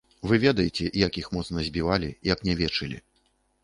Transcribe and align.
Вы 0.29 0.39
ведаеце, 0.45 0.87
як 1.05 1.21
іх 1.23 1.31
моцна 1.37 1.69
збівалі, 1.69 2.13
як 2.35 2.47
нявечылі. 2.51 2.97